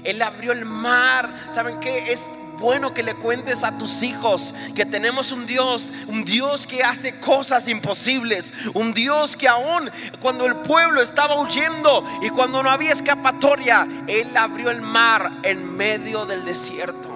[0.04, 1.34] Él abrió el mar.
[1.50, 2.12] ¿Saben qué?
[2.12, 2.28] Es
[2.60, 7.20] bueno que le cuentes a tus hijos que tenemos un Dios, un Dios que hace
[7.20, 12.94] cosas imposibles, un Dios que aún cuando el pueblo estaba huyendo y cuando no había
[12.94, 17.16] escapatoria, Él abrió el mar en medio del desierto.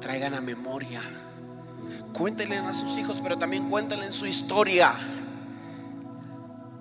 [0.00, 1.02] Traigan a memoria
[2.16, 4.94] Cuéntenle a sus hijos, pero también cuéntenle en su historia.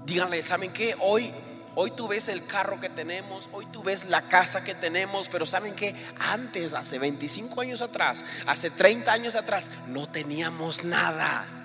[0.06, 0.96] Díganle, ¿saben qué?
[1.02, 1.30] Hoy,
[1.76, 5.46] hoy tú ves el carro que tenemos, hoy tú ves la casa que tenemos, pero
[5.46, 5.94] ¿saben qué?
[6.20, 11.65] Antes, hace 25 años atrás, hace 30 años atrás, no teníamos nada.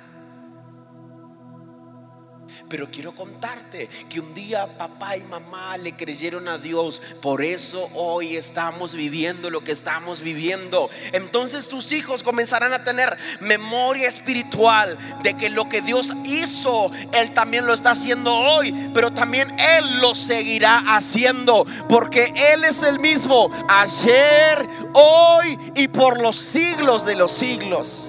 [2.69, 7.01] Pero quiero contarte que un día papá y mamá le creyeron a Dios.
[7.21, 10.89] Por eso hoy estamos viviendo lo que estamos viviendo.
[11.13, 17.33] Entonces tus hijos comenzarán a tener memoria espiritual de que lo que Dios hizo, Él
[17.33, 18.91] también lo está haciendo hoy.
[18.95, 21.67] Pero también Él lo seguirá haciendo.
[21.89, 28.09] Porque Él es el mismo ayer, hoy y por los siglos de los siglos.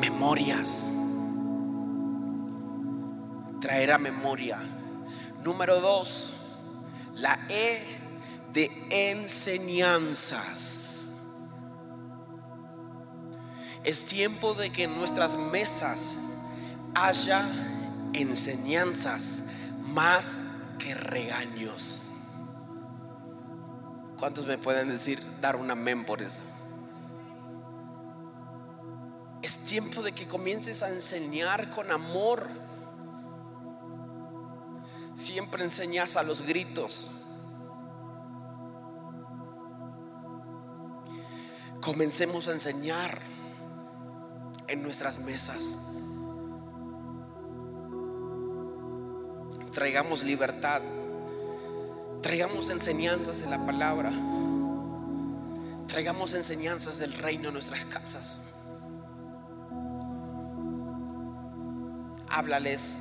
[0.00, 0.93] Memorias
[3.64, 4.58] traer a memoria.
[5.42, 6.34] Número dos,
[7.14, 7.80] la E
[8.52, 11.08] de enseñanzas.
[13.82, 16.14] Es tiempo de que en nuestras mesas
[16.94, 17.42] haya
[18.12, 19.44] enseñanzas
[19.94, 20.42] más
[20.78, 22.10] que regaños.
[24.18, 26.42] ¿Cuántos me pueden decir, dar un amén por eso?
[29.40, 32.63] Es tiempo de que comiences a enseñar con amor
[35.14, 37.10] Siempre enseñas a los gritos.
[41.80, 43.20] Comencemos a enseñar
[44.66, 45.76] en nuestras mesas.
[49.72, 50.82] Traigamos libertad.
[52.22, 54.10] Traigamos enseñanzas de la palabra.
[55.86, 58.44] Traigamos enseñanzas del reino en nuestras casas.
[62.30, 62.98] Háblales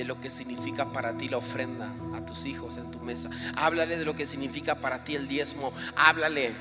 [0.00, 3.28] de lo que significa para ti la ofrenda a tus hijos en tu mesa.
[3.56, 5.74] Háblale de lo que significa para ti el diezmo.
[5.94, 6.54] Háblale.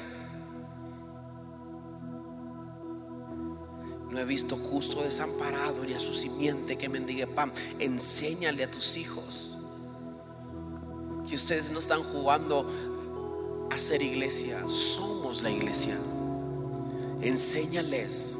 [4.09, 7.53] No he visto justo desamparado ni a su simiente que mendigue pan.
[7.79, 9.57] Enséñale a tus hijos
[11.25, 12.69] que ustedes no están jugando
[13.71, 15.97] a ser iglesia, somos la iglesia.
[17.21, 18.37] Enséñales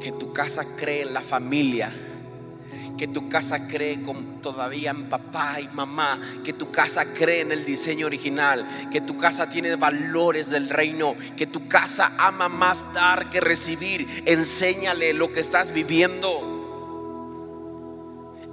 [0.00, 1.92] que tu casa cree en la familia
[3.00, 7.50] que tu casa cree con, todavía en papá y mamá, que tu casa cree en
[7.50, 12.92] el diseño original, que tu casa tiene valores del reino, que tu casa ama más
[12.92, 14.06] dar que recibir.
[14.26, 16.28] Enséñale lo que estás viviendo.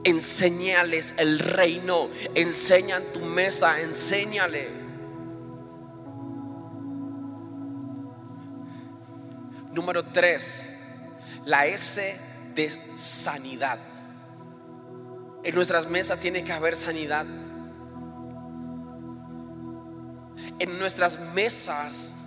[0.05, 4.69] Enséñales el reino, enseña en tu mesa, enséñale.
[9.73, 10.63] Número tres,
[11.43, 12.17] la S
[12.55, 13.77] de sanidad.
[15.47, 17.25] En nuestras mesas tiene que haber sanidad.
[20.59, 22.17] En nuestras mesas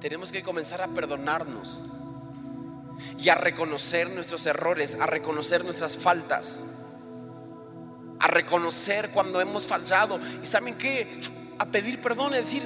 [0.00, 1.84] tenemos que comenzar a perdonarnos
[3.16, 6.66] y a reconocer nuestros errores, a reconocer nuestras faltas,
[8.18, 10.18] a reconocer cuando hemos fallado.
[10.42, 11.20] ¿Y saben qué?
[11.60, 12.64] A pedir perdón, a decir,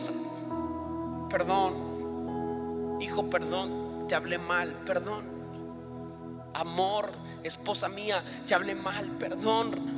[1.29, 5.23] perdón, hijo, perdón, te hablé mal, perdón,
[6.55, 7.13] amor,
[7.43, 9.97] esposa mía, te hablé mal, perdón.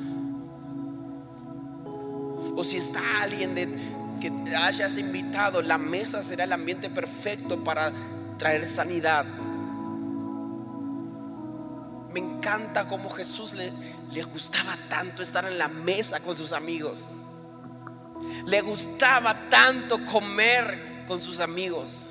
[2.56, 3.54] O si está alguien
[4.20, 7.92] que hayas invitado, la mesa será el ambiente perfecto para
[8.38, 9.24] traer sanidad.
[12.12, 17.08] Me encanta cómo Jesús le gustaba tanto estar en la mesa con sus amigos.
[18.46, 22.06] Le gustaba tanto comer con sus amigos.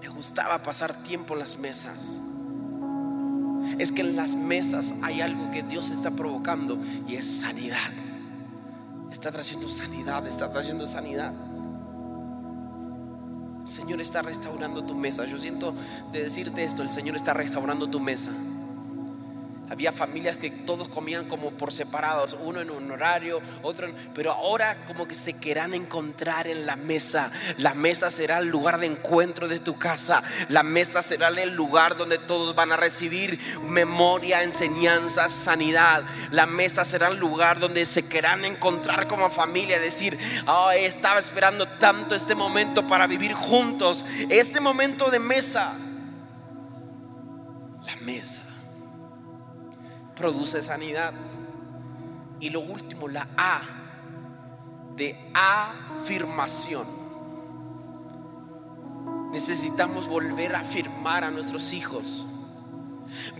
[0.00, 2.20] Le gustaba pasar tiempo en las mesas.
[3.78, 7.90] Es que en las mesas hay algo que Dios está provocando y es sanidad.
[9.10, 11.32] Está trayendo sanidad, está trayendo sanidad.
[13.60, 15.24] El Señor está restaurando tu mesa.
[15.26, 15.74] Yo siento
[16.10, 18.30] de decirte esto, el Señor está restaurando tu mesa.
[19.72, 23.94] Había familias que todos comían como por separados, uno en un horario, otro en...
[24.14, 27.32] Pero ahora como que se querrán encontrar en la mesa.
[27.56, 30.22] La mesa será el lugar de encuentro de tu casa.
[30.50, 36.04] La mesa será el lugar donde todos van a recibir memoria, enseñanza, sanidad.
[36.32, 39.80] La mesa será el lugar donde se querrán encontrar como familia.
[39.80, 40.18] Decir,
[40.48, 44.04] oh, estaba esperando tanto este momento para vivir juntos.
[44.28, 45.72] Este momento de mesa.
[47.86, 48.51] La mesa
[50.22, 51.12] produce sanidad.
[52.38, 53.60] Y lo último, la A,
[54.94, 56.86] de afirmación.
[59.32, 62.24] Necesitamos volver a afirmar a nuestros hijos,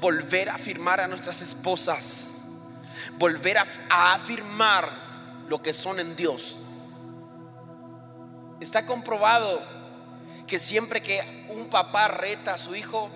[0.00, 2.30] volver a afirmar a nuestras esposas,
[3.16, 6.62] volver a, a afirmar lo que son en Dios.
[8.58, 9.62] Está comprobado
[10.48, 13.08] que siempre que un papá reta a su hijo,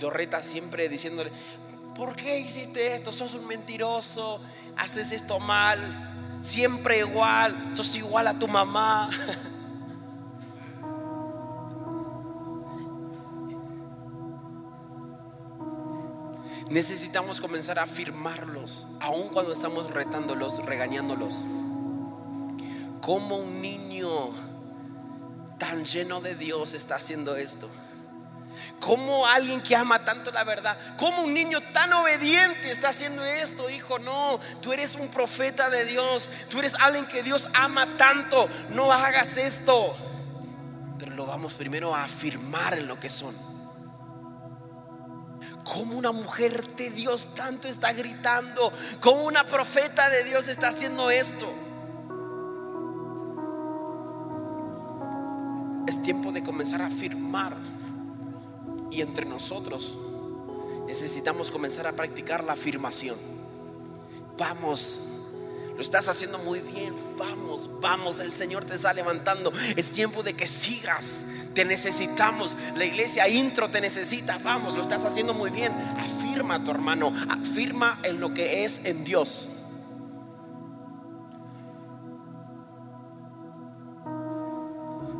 [0.00, 1.30] lo reta siempre diciéndole,
[1.94, 3.12] ¿por qué hiciste esto?
[3.12, 4.40] Sos un mentiroso,
[4.76, 9.10] haces esto mal, siempre igual, sos igual a tu mamá.
[16.70, 21.42] Necesitamos comenzar a afirmarlos, aun cuando estamos retándolos, regañándolos.
[23.02, 24.08] Como un niño
[25.58, 27.68] tan lleno de Dios está haciendo esto?
[28.80, 30.76] ¿Cómo alguien que ama tanto la verdad?
[30.96, 33.98] ¿Cómo un niño tan obediente está haciendo esto, hijo?
[33.98, 36.30] No, tú eres un profeta de Dios.
[36.48, 38.48] Tú eres alguien que Dios ama tanto.
[38.70, 39.94] No hagas esto.
[40.98, 43.34] Pero lo vamos primero a afirmar en lo que son.
[45.64, 48.72] ¿Cómo una mujer de Dios tanto está gritando?
[49.00, 51.52] ¿Cómo una profeta de Dios está haciendo esto?
[55.86, 57.56] Es tiempo de comenzar a afirmar
[58.92, 59.96] y entre nosotros
[60.86, 63.16] necesitamos comenzar a practicar la afirmación.
[64.36, 65.02] Vamos,
[65.74, 66.94] lo estás haciendo muy bien.
[67.16, 69.52] Vamos, vamos, el Señor te está levantando.
[69.76, 71.24] Es tiempo de que sigas.
[71.54, 72.56] Te necesitamos.
[72.76, 74.38] La iglesia intro te necesita.
[74.38, 75.72] Vamos, lo estás haciendo muy bien.
[75.72, 77.12] Afirma tu hermano.
[77.28, 79.48] Afirma en lo que es en Dios.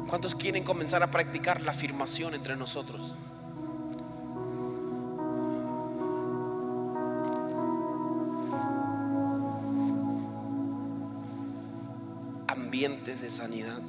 [0.09, 3.15] ¿Cuántos quieren comenzar a practicar la afirmación entre nosotros?
[13.05, 13.81] De sanidad.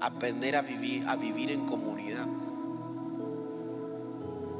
[0.00, 2.28] Aprender a vivir, a vivir en comunidad.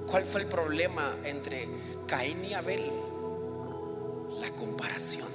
[0.06, 1.68] ¿Cuál fue el problema entre
[2.06, 2.90] Caín y Abel?
[4.40, 5.28] La comparación.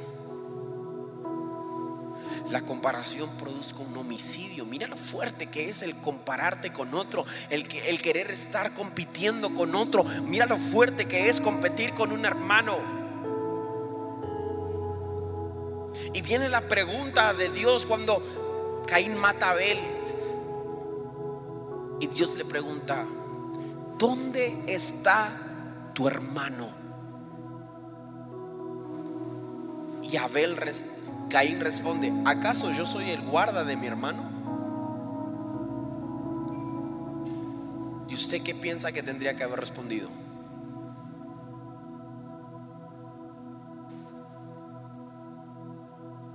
[2.52, 4.66] La comparación produce un homicidio.
[4.66, 9.56] Mira lo fuerte que es el compararte con otro, el, que, el querer estar compitiendo
[9.56, 10.04] con otro.
[10.26, 12.97] Mira lo fuerte que es competir con un hermano.
[16.14, 19.80] Y viene la pregunta de Dios cuando Caín mata a Abel.
[22.00, 23.06] Y Dios le pregunta,
[23.98, 25.30] ¿dónde está
[25.94, 26.70] tu hermano?
[30.04, 30.58] Y Abel,
[31.30, 34.38] Caín responde, ¿acaso yo soy el guarda de mi hermano?
[38.08, 40.10] ¿Y usted qué piensa que tendría que haber respondido?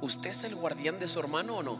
[0.02, 1.78] ¿Usted es el guardián de su hermano o no?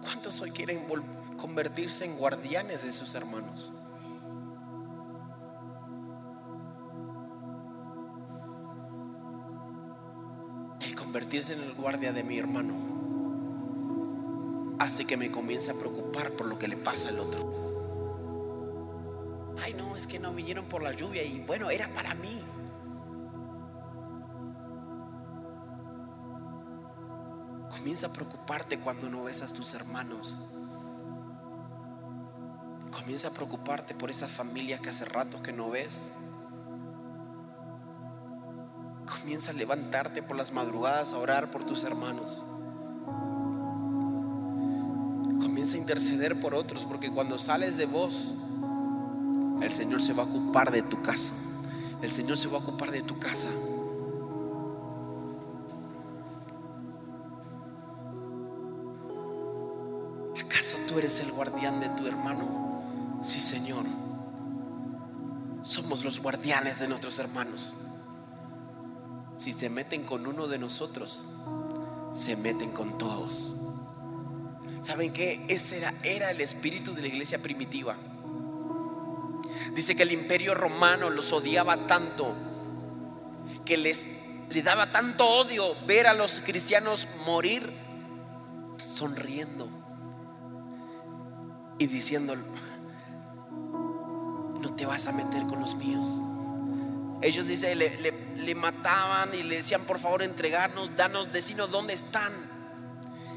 [0.00, 0.86] ¿Cuántos hoy quieren
[1.36, 3.72] convertirse en guardianes de sus hermanos?
[10.80, 12.74] El convertirse en el guardia de mi hermano
[14.78, 17.67] hace que me comience a preocupar por lo que le pasa al otro
[19.74, 22.42] no, es que no vinieron por la lluvia y bueno, era para mí.
[27.70, 30.40] Comienza a preocuparte cuando no ves a tus hermanos.
[32.90, 36.12] Comienza a preocuparte por esas familias que hace rato que no ves.
[39.28, 42.42] comienza a levantarte por las madrugadas a orar por tus hermanos.
[45.40, 48.36] Comienza a interceder por otros, porque cuando sales de vos,
[49.60, 51.34] el Señor se va a ocupar de tu casa.
[52.00, 53.48] El Señor se va a ocupar de tu casa.
[60.40, 63.20] ¿Acaso tú eres el guardián de tu hermano?
[63.22, 63.84] Sí, Señor.
[65.62, 67.74] Somos los guardianes de nuestros hermanos.
[69.36, 71.28] Si se meten con uno de nosotros,
[72.12, 73.54] se meten con todos.
[74.80, 75.44] ¿Saben qué?
[75.48, 77.96] Ese era, era el espíritu de la iglesia primitiva.
[79.74, 82.34] Dice que el imperio romano los odiaba tanto
[83.64, 84.08] que les
[84.50, 87.70] le daba tanto odio ver a los cristianos morir
[88.78, 89.68] sonriendo
[91.78, 92.34] y diciendo,
[94.60, 96.06] no te vas a meter con los míos.
[97.20, 102.32] Ellos dice, le, mataban y le decían, por favor, entregarnos, danos, decinos dónde están.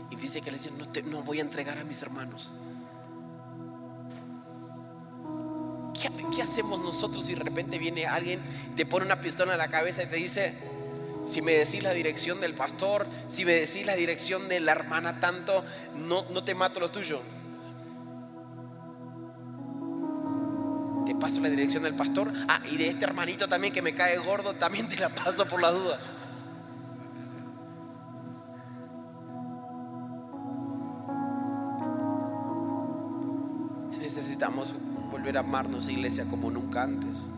[0.10, 2.54] Y dice que le decían, no, te, no voy a entregar a mis hermanos.
[6.02, 8.42] ¿Qué, hacemos nosotros si de repente viene alguien,
[8.76, 10.54] te pone una pistola en la cabeza y te dice,
[11.26, 15.20] si me decís la dirección del pastor, si me decís la dirección de la hermana
[15.20, 15.64] tanto,
[16.00, 17.22] no, no te mato lo tuyo?
[21.06, 22.32] Te paso la dirección del pastor.
[22.48, 25.62] Ah, y de este hermanito también que me cae gordo, también te la paso por
[25.62, 26.00] la duda.
[34.00, 34.74] Necesitamos
[35.22, 37.30] volver a amarnos, iglesia, como nunca antes.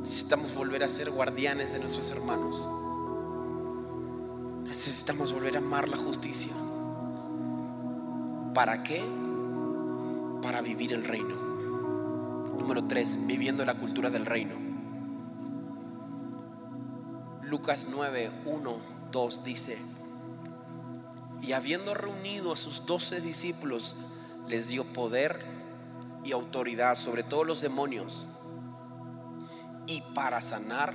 [0.00, 2.68] Necesitamos volver a ser guardianes de nuestros hermanos.
[4.64, 6.52] Necesitamos volver a amar la justicia.
[8.54, 9.00] ¿Para qué?
[10.42, 11.36] Para vivir el reino.
[12.58, 14.56] Número 3, viviendo la cultura del reino.
[17.44, 18.76] Lucas 9, 1,
[19.12, 19.78] 2 dice,
[21.40, 24.15] y habiendo reunido a sus doce discípulos,
[24.48, 25.44] les dio poder
[26.24, 28.26] y autoridad sobre todos los demonios
[29.86, 30.92] y para sanar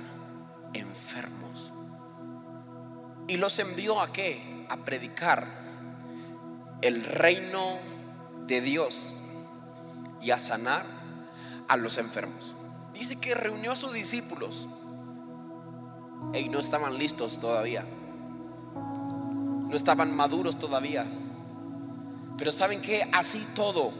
[0.74, 1.72] enfermos.
[3.28, 4.66] Y los envió a qué?
[4.68, 5.46] A predicar
[6.82, 7.78] el reino
[8.46, 9.22] de Dios
[10.20, 10.84] y a sanar
[11.68, 12.54] a los enfermos.
[12.92, 14.68] Dice que reunió a sus discípulos
[16.34, 17.84] y no estaban listos todavía.
[18.74, 21.06] No estaban maduros todavía.
[22.38, 23.92] Pero ¿saben que Así todo,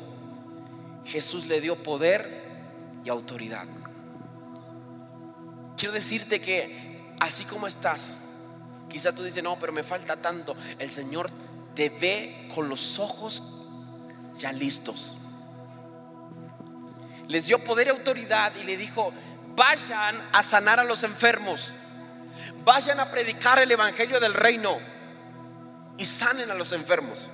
[1.05, 2.43] Jesús le dio poder
[3.05, 3.67] y autoridad.
[5.77, 8.21] Quiero decirte que así como estás,
[8.89, 10.55] quizá tú dices, no, pero me falta tanto.
[10.79, 11.31] El Señor
[11.75, 13.43] te ve con los ojos
[14.37, 15.17] ya listos.
[17.29, 19.13] Les dio poder y autoridad y le dijo,
[19.57, 21.73] vayan a sanar a los enfermos,
[22.65, 24.79] vayan a predicar el Evangelio del reino
[25.97, 27.29] y sanen a los enfermos.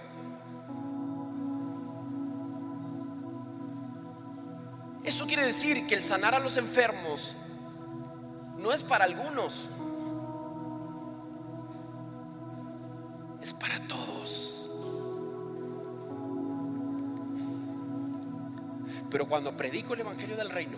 [5.09, 7.39] Eso quiere decir que el sanar a los enfermos
[8.59, 9.71] no es para algunos,
[13.41, 14.71] es para todos.
[19.09, 20.77] Pero cuando predico el Evangelio del Reino,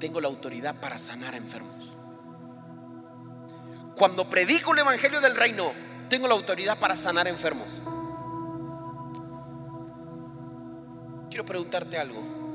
[0.00, 1.94] tengo la autoridad para sanar enfermos.
[3.94, 5.70] Cuando predico el Evangelio del Reino,
[6.08, 7.84] tengo la autoridad para sanar enfermos.
[11.30, 12.45] Quiero preguntarte algo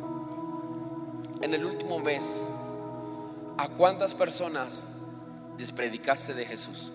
[1.42, 2.42] en el último mes,
[3.58, 4.84] ¿a cuántas personas
[5.58, 6.94] despredicaste de Jesús?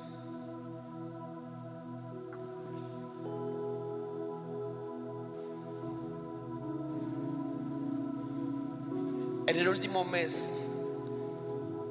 [9.49, 10.53] En el último mes,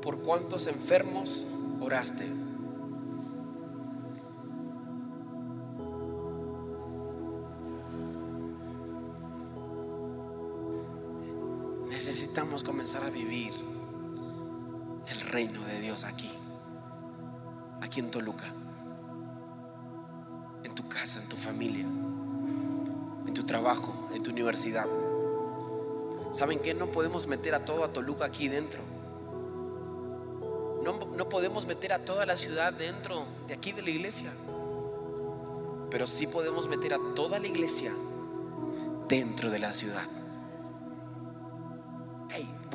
[0.01, 1.47] ¿por cuántos enfermos
[1.79, 2.44] oraste?
[12.63, 13.53] Comenzar a vivir
[15.07, 16.31] el reino de Dios aquí,
[17.81, 18.45] aquí en Toluca,
[20.63, 24.85] en tu casa, en tu familia, en tu trabajo, en tu universidad.
[26.31, 26.73] ¿Saben qué?
[26.73, 28.81] No podemos meter a todo a Toluca aquí dentro.
[30.83, 34.31] No, no podemos meter a toda la ciudad dentro de aquí de la iglesia.
[35.89, 37.93] Pero sí podemos meter a toda la iglesia
[39.07, 40.14] dentro de la ciudad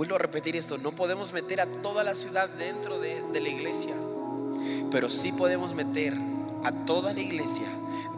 [0.01, 3.94] vuelvo a repetir esto, no podemos meter a toda la ciudad dentro de, la iglesia,
[4.90, 6.14] pero sí podemos meter
[6.64, 7.66] a toda la iglesia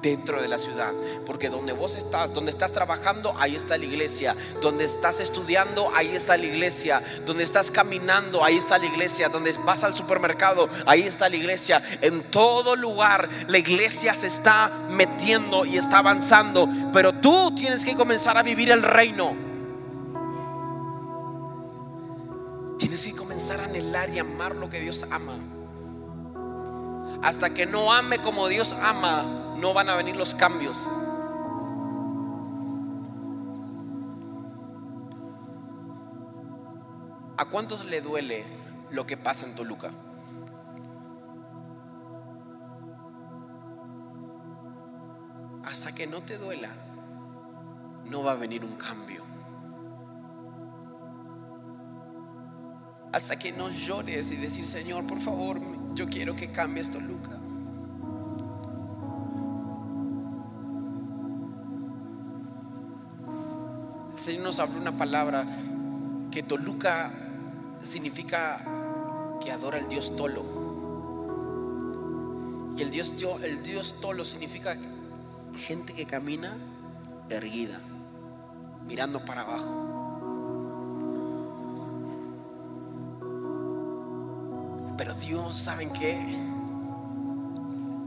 [0.00, 0.92] dentro de la ciudad.
[1.26, 4.36] Porque donde vos estás, donde estás trabajando, ahí está la iglesia.
[4.60, 7.02] Donde estás estudiando, ahí está la iglesia.
[7.26, 9.28] Donde estás caminando, ahí está la iglesia.
[9.28, 11.82] Donde vas al supermercado, ahí está la iglesia.
[12.00, 16.68] En todo lugar la iglesia se está metiendo y está avanzando.
[16.92, 19.51] Pero tú tienes que comenzar a vivir el reino.
[22.82, 25.38] Tienes que comenzar a anhelar y amar lo que Dios ama.
[27.22, 30.88] Hasta que no ame como Dios ama, no van a venir los cambios.
[37.36, 38.44] ¿A cuántos le duele
[38.90, 39.92] lo que pasa en Toluca?
[45.64, 46.70] Hasta que no te duela,
[48.06, 49.31] no va a venir un cambio.
[53.12, 55.60] Hasta que no llores y decir, Señor, por favor,
[55.94, 57.38] yo quiero que cambies Toluca.
[64.12, 65.46] El Señor nos habló una palabra
[66.30, 67.12] que Toluca
[67.82, 68.64] significa
[69.42, 70.62] que adora al Dios Tolo.
[72.76, 74.76] Y el Dios, el Dios Tolo significa
[75.54, 76.56] gente que camina
[77.28, 77.78] erguida,
[78.86, 79.91] mirando para abajo.
[84.96, 86.18] Pero Dios, ¿saben qué?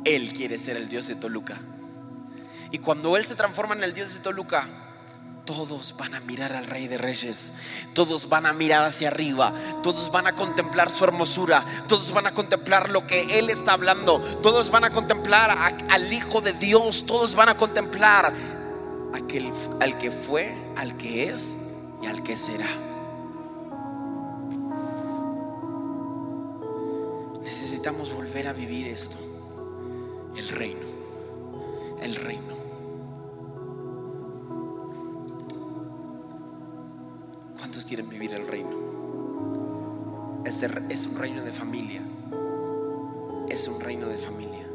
[0.05, 1.59] Él quiere ser el Dios de Toluca.
[2.71, 4.67] Y cuando Él se transforma en el Dios de Toluca,
[5.45, 7.53] todos van a mirar al Rey de Reyes,
[7.93, 12.33] todos van a mirar hacia arriba, todos van a contemplar su hermosura, todos van a
[12.33, 17.35] contemplar lo que Él está hablando, todos van a contemplar al Hijo de Dios, todos
[17.35, 18.33] van a contemplar
[19.13, 21.57] aquel, al que fue, al que es
[22.01, 22.67] y al que será.
[27.85, 29.15] Necesitamos volver a vivir esto,
[30.35, 30.87] el reino,
[32.01, 32.55] el reino.
[37.59, 40.41] ¿Cuántos quieren vivir el reino?
[40.45, 42.01] Este es un reino de familia.
[43.49, 44.65] Es un reino de familia.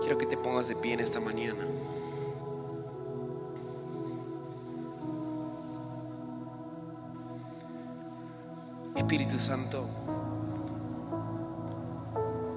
[0.00, 1.66] Quiero que te pongas de pie en esta mañana.
[8.96, 9.86] Espíritu Santo,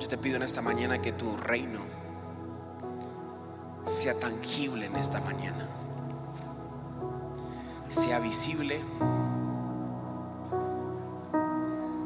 [0.05, 1.79] yo te pido en esta mañana que tu reino
[3.85, 5.67] sea tangible en esta mañana
[7.87, 8.79] sea visible,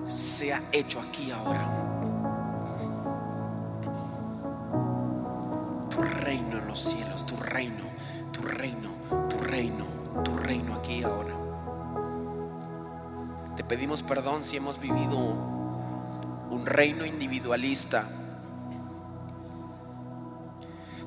[0.06, 1.68] sea hecho aquí ahora.
[5.90, 7.84] Tu reino en los cielos, tu reino,
[8.32, 8.92] tu reino,
[9.28, 9.86] tu reino,
[10.24, 11.34] tu reino aquí ahora.
[13.58, 15.59] Te pedimos perdón si hemos vivido
[16.60, 18.08] un reino individualista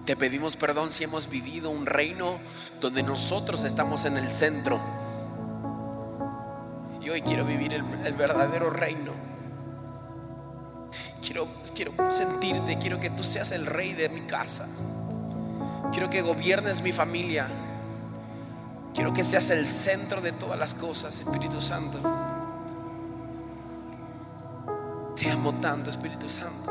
[0.05, 2.40] te pedimos perdón si hemos vivido un reino
[2.80, 4.80] donde nosotros estamos en el centro.
[7.00, 9.12] Y hoy quiero vivir el, verdadero reino.
[11.24, 14.66] Quiero, quiero sentirte, quiero que tú seas el rey de mi casa.
[15.92, 17.46] Quiero que gobiernes mi familia.
[18.94, 22.00] Quiero que seas el centro de todas las cosas, Espíritu Santo.
[25.51, 26.70] Tanto, Espíritu Santo.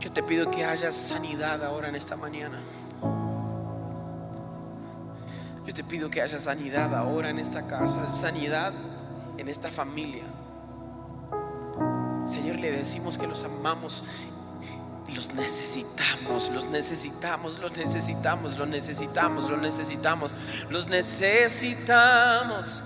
[0.00, 2.58] Yo te pido que haya sanidad ahora en esta mañana.
[5.66, 8.74] Yo te pido que haya sanidad ahora en esta casa, sanidad
[9.38, 10.24] en esta familia.
[12.26, 14.04] Señor, le decimos que los amamos
[15.14, 20.32] los necesitamos, los necesitamos, los necesitamos, los necesitamos, los necesitamos, los necesitamos,
[20.70, 22.84] los necesitamos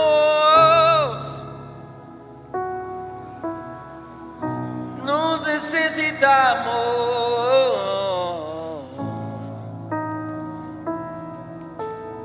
[5.05, 6.69] Nos necesitamos.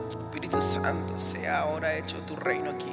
[0.07, 2.92] Espíritu Santo, sea ahora hecho tu reino aquí.